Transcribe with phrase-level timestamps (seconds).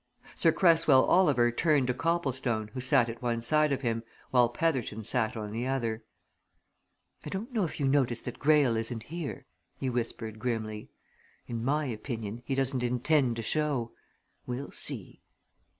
[0.33, 5.03] Sir Cresswell Oliver turned to Copplestone who sat at one side of him, while Petherton
[5.03, 6.03] sat on the other.
[7.23, 9.45] "I don't know if you notice that Greyle isn't here?"
[9.77, 10.89] he whispered grimly.
[11.45, 13.91] "In my opinion, he doesn't intend to show!
[14.47, 15.21] We'll see!"